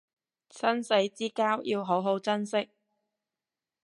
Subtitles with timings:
[0.49, 2.71] 生死之交要好好珍惜